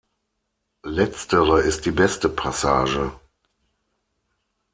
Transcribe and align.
Letztere 0.87 1.61
ist 1.61 1.85
die 1.85 1.91
beste 1.91 2.27
Passage. 2.27 3.11